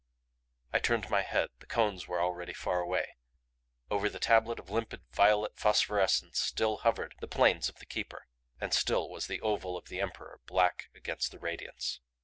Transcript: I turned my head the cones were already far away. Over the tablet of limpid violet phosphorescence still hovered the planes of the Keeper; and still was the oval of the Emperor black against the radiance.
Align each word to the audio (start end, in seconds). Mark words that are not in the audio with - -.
I 0.73 0.79
turned 0.79 1.11
my 1.11 1.21
head 1.21 1.49
the 1.59 1.67
cones 1.67 2.07
were 2.07 2.19
already 2.19 2.55
far 2.55 2.79
away. 2.79 3.17
Over 3.91 4.09
the 4.09 4.17
tablet 4.17 4.57
of 4.57 4.71
limpid 4.71 5.03
violet 5.11 5.59
phosphorescence 5.59 6.39
still 6.41 6.77
hovered 6.77 7.13
the 7.19 7.27
planes 7.27 7.69
of 7.69 7.75
the 7.75 7.85
Keeper; 7.85 8.25
and 8.59 8.73
still 8.73 9.07
was 9.11 9.27
the 9.27 9.41
oval 9.41 9.77
of 9.77 9.89
the 9.89 10.01
Emperor 10.01 10.41
black 10.47 10.89
against 10.95 11.31
the 11.31 11.37
radiance. 11.37 11.99